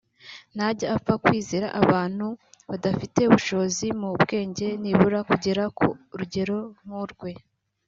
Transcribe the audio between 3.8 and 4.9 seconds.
mu by’ubwenge